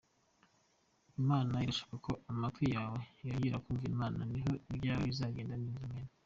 [1.21, 6.07] Imana irashaka ko amatwi yawe yongera kumva Imana niho ibyawe bizagenda neza, Amen.